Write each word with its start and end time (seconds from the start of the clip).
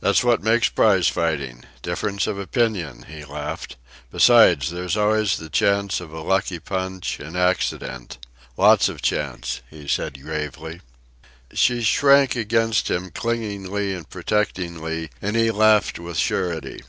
"That's 0.00 0.24
what 0.24 0.42
makes 0.42 0.70
prize 0.70 1.08
fighting 1.08 1.64
difference 1.82 2.26
of 2.26 2.38
opinion," 2.38 3.02
he 3.06 3.22
laughed. 3.26 3.76
"Besides, 4.10 4.70
there's 4.70 4.96
always 4.96 5.36
the 5.36 5.50
chance 5.50 6.00
of 6.00 6.10
a 6.10 6.22
lucky 6.22 6.58
punch, 6.58 7.20
an 7.20 7.36
accident. 7.36 8.16
Lots 8.56 8.88
of 8.88 9.02
chance," 9.02 9.60
he 9.68 9.86
said 9.86 10.22
gravely. 10.22 10.80
She 11.52 11.82
shrank 11.82 12.34
against 12.34 12.90
him, 12.90 13.10
clingingly 13.10 13.92
and 13.94 14.08
protectingly, 14.08 15.10
and 15.20 15.36
he 15.36 15.50
laughed 15.50 15.98
with 15.98 16.16
surety. 16.16 16.80